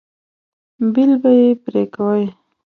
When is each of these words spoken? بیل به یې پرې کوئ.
بیل 0.93 1.11
به 1.21 1.29
یې 1.39 1.47
پرې 1.63 1.83
کوئ. 1.95 2.23